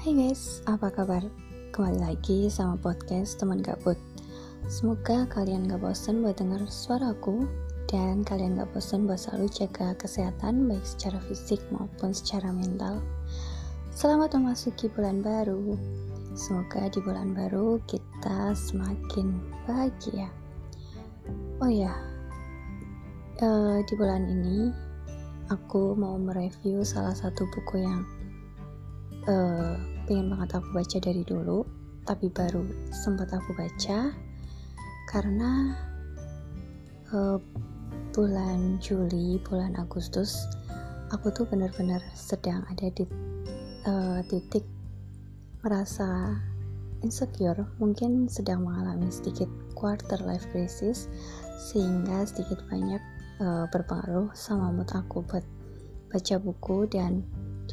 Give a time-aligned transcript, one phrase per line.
[0.00, 1.20] Hai guys, apa kabar?
[1.68, 4.00] Kembali lagi sama podcast teman gabut.
[4.72, 7.44] Semoga kalian gak bosan buat dengar suaraku
[7.92, 13.04] dan kalian gak bosan buat selalu jaga kesehatan baik secara fisik maupun secara mental.
[13.92, 15.76] Selamat memasuki bulan baru.
[16.32, 20.32] Semoga di bulan baru kita semakin bahagia.
[21.60, 21.92] Oh ya,
[23.44, 24.72] uh, di bulan ini
[25.52, 28.00] aku mau mereview salah satu buku yang
[29.28, 29.74] uh,
[30.06, 31.62] pengen banget aku baca dari dulu
[32.02, 34.10] tapi baru sempat aku baca
[35.06, 35.78] karena
[37.14, 37.38] uh,
[38.10, 40.50] bulan Juli bulan Agustus
[41.14, 43.04] aku tuh benar-benar sedang ada di
[43.86, 44.66] uh, titik
[45.62, 46.34] merasa
[47.06, 49.46] insecure mungkin sedang mengalami sedikit
[49.78, 51.06] quarter life crisis
[51.70, 53.02] sehingga sedikit banyak
[53.38, 55.46] uh, berpengaruh sama mood aku buat
[56.10, 57.22] baca buku dan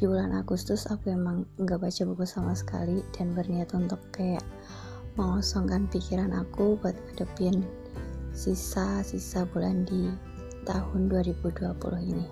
[0.00, 4.40] di bulan Agustus aku emang nggak baca buku sama sekali dan berniat untuk kayak
[5.20, 7.60] mengosongkan pikiran aku buat ngadepin
[8.32, 10.08] sisa-sisa bulan di
[10.64, 11.76] tahun 2020
[12.16, 12.24] ini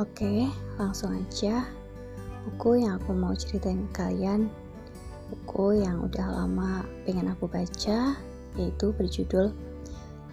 [0.00, 0.48] oke
[0.80, 1.68] langsung aja
[2.48, 4.48] buku yang aku mau ceritain ke kalian
[5.28, 8.16] buku yang udah lama pengen aku baca
[8.56, 9.52] yaitu berjudul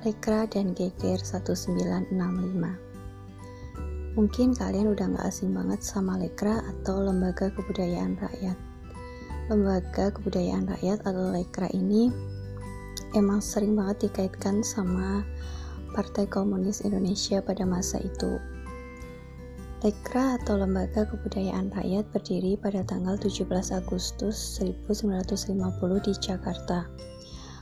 [0.08, 2.89] Lekra dan Geger 1965.
[4.18, 8.58] Mungkin kalian udah gak asing banget sama Lekra atau Lembaga Kebudayaan Rakyat.
[9.50, 12.10] Lembaga Kebudayaan Rakyat atau Lekra ini
[13.14, 15.22] emang sering banget dikaitkan sama
[15.94, 18.38] Partai Komunis Indonesia pada masa itu.
[19.80, 25.56] Lekra atau Lembaga Kebudayaan Rakyat berdiri pada tanggal 17 Agustus 1950
[26.04, 26.90] di Jakarta.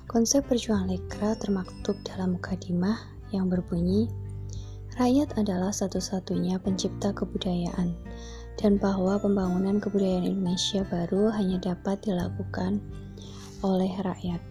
[0.08, 2.98] Konsep perjuangan Lekra termaktub dalam mukadimah
[3.36, 4.08] yang berbunyi,
[4.98, 7.94] Rakyat adalah satu-satunya pencipta kebudayaan,
[8.58, 12.82] dan bahwa pembangunan kebudayaan Indonesia baru hanya dapat dilakukan
[13.62, 14.42] oleh rakyat.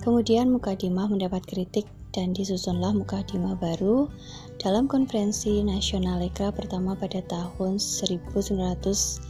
[0.00, 1.84] Kemudian Mukadimah mendapat kritik
[2.16, 4.08] dan disusunlah Mukadimah baru
[4.56, 9.20] dalam konferensi nasional Lekra pertama pada tahun 1957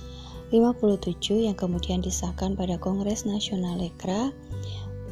[1.43, 4.31] yang kemudian disahkan pada Kongres Nasional Lekra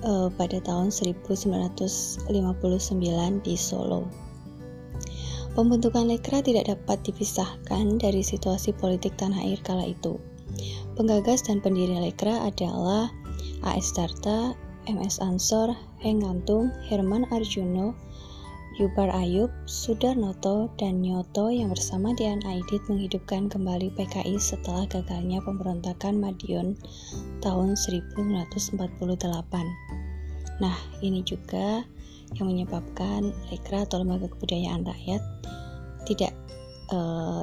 [0.06, 2.22] uh, pada tahun 1959
[3.43, 4.29] di Solo.
[5.59, 10.15] Pembentukan Lekra tidak dapat dipisahkan dari situasi politik tanah air kala itu.
[10.94, 13.11] Penggagas dan pendiri Lekra adalah
[13.66, 13.91] A.S.
[13.93, 14.55] Tarta,
[14.87, 15.19] M.S.
[15.19, 17.99] Ansor, Heng Gantung, Herman Arjuno,
[18.81, 26.16] Yubar Ayub, Sudarnoto, dan Nyoto yang bersama Dian Aidit menghidupkan kembali PKI setelah gagalnya pemberontakan
[26.16, 26.78] Madiun
[27.44, 28.81] tahun 1948.
[30.60, 31.84] Nah, ini juga
[32.38, 35.22] yang menyebabkan Lekra atau Lembaga Kebudayaan Rakyat
[36.06, 36.32] tidak
[36.94, 37.42] uh,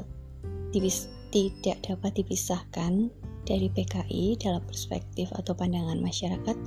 [0.72, 3.12] dibis, tidak dapat dipisahkan
[3.48, 6.58] dari PKI dalam perspektif atau pandangan masyarakat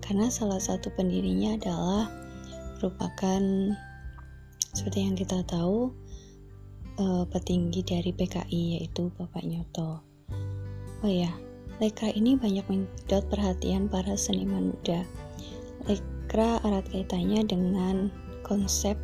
[0.00, 2.08] karena salah satu pendirinya adalah
[2.80, 3.42] merupakan
[4.72, 5.92] seperti yang kita tahu
[6.96, 10.00] uh, petinggi dari PKI yaitu Bapak Nyoto.
[11.04, 11.28] Oh ya,
[11.82, 15.04] Lekra ini banyak menyedot perhatian para seniman muda
[16.32, 18.08] Lekra erat kaitannya dengan
[18.40, 18.96] konsep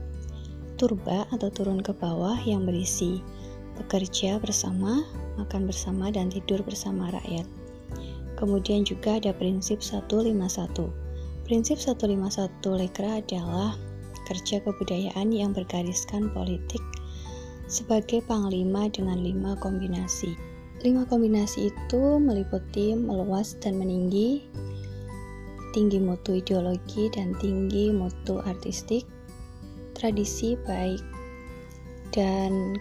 [0.80, 3.20] turba atau turun ke bawah yang berisi
[3.76, 5.04] bekerja bersama,
[5.36, 7.44] makan bersama, dan tidur bersama rakyat.
[8.40, 10.88] Kemudian juga ada prinsip 151.
[11.44, 13.76] Prinsip 151 Lekra adalah
[14.24, 16.80] kerja kebudayaan yang bergariskan politik
[17.68, 20.32] sebagai panglima dengan lima kombinasi.
[20.80, 24.48] Lima kombinasi itu meliputi meluas dan meninggi,
[25.72, 29.04] tinggi mutu ideologi dan tinggi mutu artistik,
[29.92, 31.02] tradisi baik
[32.12, 32.78] dan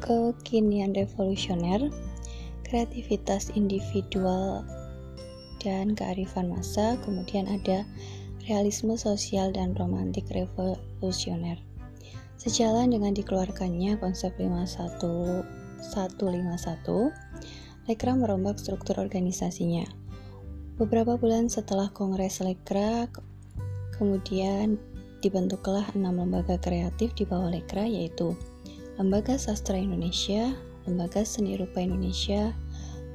[0.00, 1.88] kekinian revolusioner,
[2.66, 4.64] kreativitas individual
[5.60, 7.84] dan kearifan masa, kemudian ada
[8.48, 11.60] realisme sosial dan romantik revolusioner.
[12.40, 15.44] Sejalan dengan dikeluarkannya konsep 51
[15.80, 17.12] 151,
[17.88, 19.99] Lekra merombak struktur organisasinya
[20.80, 23.04] Beberapa bulan setelah Kongres Lekra,
[24.00, 24.80] kemudian
[25.20, 28.32] dibentuklah enam lembaga kreatif di bawah Lekra yaitu
[28.96, 30.56] Lembaga Sastra Indonesia,
[30.88, 32.56] Lembaga Seni Rupa Indonesia,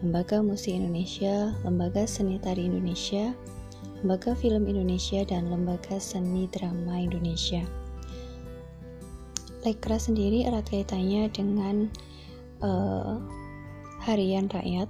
[0.06, 3.34] Lembaga Musik Indonesia, Lembaga Seni Tari Indonesia,
[4.06, 7.66] Lembaga Film Indonesia, dan Lembaga Seni Drama Indonesia.
[9.66, 11.90] Lekra sendiri erat kaitannya dengan
[12.62, 13.18] uh,
[14.06, 14.86] harian rakyat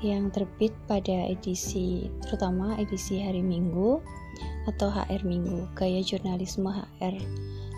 [0.00, 4.00] yang terbit pada edisi terutama edisi hari Minggu
[4.66, 5.68] atau HR Minggu.
[5.76, 7.14] Gaya jurnalisme HR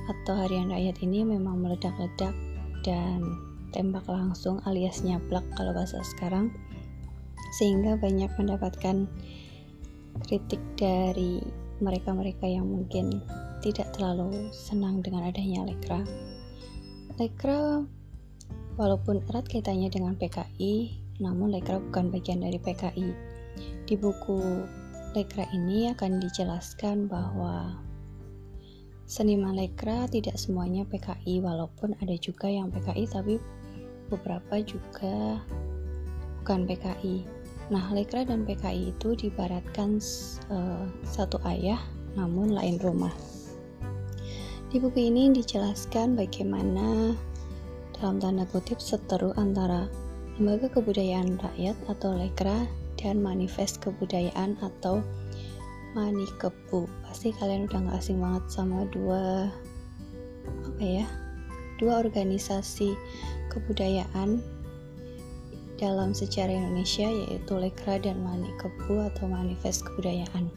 [0.06, 2.34] atau Harian Rakyat ini memang meledak-ledak
[2.86, 3.20] dan
[3.74, 6.54] tembak langsung alias nyaplak kalau bahasa sekarang
[7.58, 9.10] sehingga banyak mendapatkan
[10.24, 11.42] kritik dari
[11.80, 13.20] mereka-mereka yang mungkin
[13.60, 16.00] tidak terlalu senang dengan adanya Lekra.
[17.16, 17.84] Lekra
[18.76, 23.08] walaupun erat kaitannya dengan PKI, namun Lekra bukan bagian dari PKI.
[23.86, 24.66] Di buku
[25.16, 27.80] Lekra ini akan dijelaskan bahwa
[29.08, 33.40] seniman Lekra tidak semuanya PKI walaupun ada juga yang PKI tapi
[34.12, 35.40] beberapa juga
[36.42, 37.26] bukan PKI.
[37.66, 39.98] Nah, Lekra dan PKI itu dibaratkan
[40.52, 41.80] uh, satu ayah
[42.14, 43.10] namun lain rumah.
[44.70, 47.14] Di buku ini dijelaskan bagaimana
[47.96, 49.88] dalam tanda kutip seteru antara
[50.37, 52.69] Lembaga Kebudayaan Rakyat atau Lekra
[53.00, 55.00] dan Manifest Kebudayaan atau
[55.97, 56.85] Manikebu.
[57.09, 59.49] Pasti kalian udah gak asing banget sama dua
[60.44, 61.09] apa ya?
[61.81, 62.93] Dua organisasi
[63.49, 64.44] kebudayaan
[65.81, 70.53] dalam sejarah Indonesia yaitu Lekra dan Manikebu atau Manifest Kebudayaan.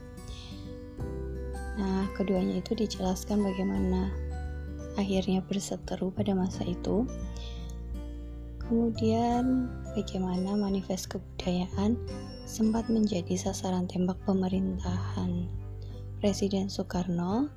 [1.79, 4.11] Nah, keduanya itu dijelaskan bagaimana
[4.99, 7.07] akhirnya berseteru pada masa itu.
[8.69, 9.65] Kemudian
[9.97, 11.97] bagaimana manifest kebudayaan
[12.45, 15.49] sempat menjadi sasaran tembak pemerintahan
[16.21, 17.49] Presiden Soekarno?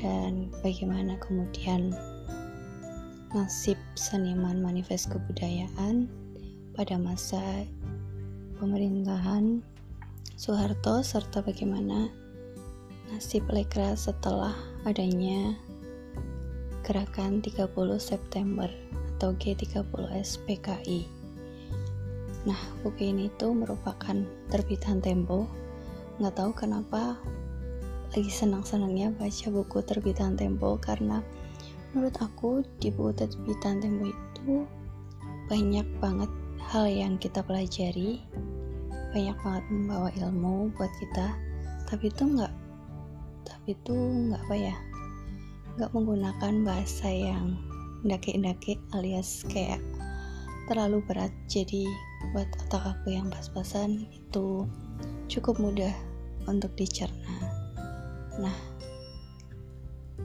[0.00, 1.92] Dan bagaimana kemudian
[3.36, 6.08] nasib seniman manifest kebudayaan
[6.72, 7.68] pada masa
[8.56, 9.60] pemerintahan
[10.40, 12.08] Soeharto serta bagaimana
[13.12, 14.56] nasib Lekra setelah
[14.88, 15.52] adanya
[16.80, 17.68] gerakan 30
[18.00, 18.72] September
[19.16, 21.08] atau G30S PKI.
[22.44, 24.14] Nah, buku ini tuh merupakan
[24.52, 25.48] terbitan Tempo.
[26.20, 27.16] Nggak tahu kenapa
[28.12, 31.24] lagi senang-senangnya baca buku terbitan Tempo karena
[31.90, 34.68] menurut aku di buku terbitan Tempo itu
[35.48, 36.30] banyak banget
[36.70, 38.20] hal yang kita pelajari
[39.16, 41.34] banyak banget membawa ilmu buat kita
[41.86, 42.52] tapi itu nggak
[43.46, 44.76] tapi itu nggak apa ya
[45.78, 47.58] nggak menggunakan bahasa yang
[48.08, 49.82] daki-daki alias kayak
[50.66, 51.86] terlalu berat jadi
[52.34, 54.66] buat otak aku yang pas-pasan itu
[55.30, 55.94] cukup mudah
[56.46, 57.34] untuk dicerna
[58.38, 58.56] nah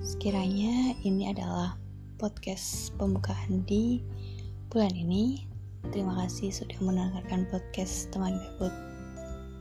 [0.01, 1.77] sekiranya ini adalah
[2.17, 4.01] podcast pembukaan di
[4.69, 5.51] bulan ini
[5.89, 8.69] Terima kasih sudah mendengarkan podcast teman gabut.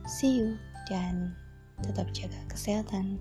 [0.05, 1.33] See you dan
[1.81, 3.17] tetap jaga kesehatan.